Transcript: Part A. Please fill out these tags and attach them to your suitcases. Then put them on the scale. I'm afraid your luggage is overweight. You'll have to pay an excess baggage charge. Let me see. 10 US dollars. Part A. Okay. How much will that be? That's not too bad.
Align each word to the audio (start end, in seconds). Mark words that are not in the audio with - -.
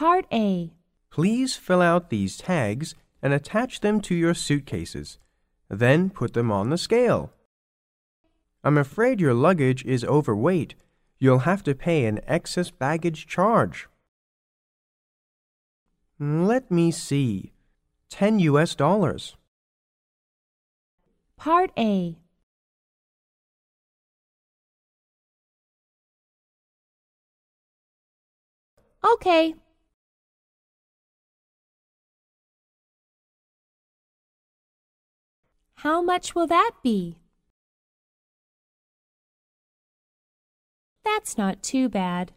Part 0.00 0.24
A. 0.32 0.70
Please 1.10 1.56
fill 1.56 1.82
out 1.82 2.08
these 2.08 2.38
tags 2.38 2.94
and 3.20 3.34
attach 3.34 3.80
them 3.80 4.00
to 4.00 4.14
your 4.14 4.32
suitcases. 4.32 5.18
Then 5.68 6.08
put 6.08 6.32
them 6.32 6.50
on 6.50 6.70
the 6.70 6.78
scale. 6.78 7.34
I'm 8.64 8.78
afraid 8.78 9.20
your 9.20 9.34
luggage 9.34 9.84
is 9.84 10.02
overweight. 10.02 10.74
You'll 11.18 11.40
have 11.40 11.62
to 11.64 11.74
pay 11.74 12.06
an 12.06 12.20
excess 12.26 12.70
baggage 12.70 13.26
charge. 13.26 13.88
Let 16.18 16.70
me 16.70 16.90
see. 16.90 17.52
10 18.08 18.38
US 18.38 18.74
dollars. 18.74 19.36
Part 21.36 21.72
A. 21.76 22.16
Okay. 29.04 29.56
How 35.82 36.02
much 36.02 36.34
will 36.34 36.46
that 36.46 36.72
be? 36.82 37.16
That's 41.02 41.38
not 41.38 41.62
too 41.62 41.88
bad. 41.88 42.32